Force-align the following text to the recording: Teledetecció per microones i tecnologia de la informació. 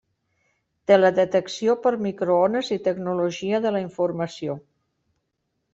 Teledetecció 0.91 1.75
per 1.83 1.91
microones 2.07 2.73
i 2.77 2.81
tecnologia 2.89 3.61
de 3.69 3.75
la 3.77 3.87
informació. 3.89 4.59